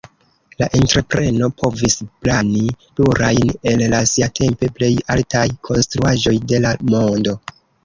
[0.61, 7.39] La entrepreno povis plani plurajn el la siatempe plej altaj konstruaĵoj de la mondo.